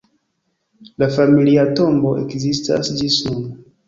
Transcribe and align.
La 1.03 1.09
familia 1.17 1.65
tombo 1.79 2.13
ekzistas 2.21 2.91
ĝis 3.03 3.19
nun. 3.29 3.45